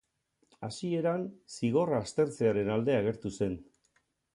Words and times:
Hasieran, 0.67 1.27
zigorra 1.57 2.03
aztertzearen 2.07 2.77
alde 2.79 3.01
agertu 3.05 3.39
zen. 3.39 3.59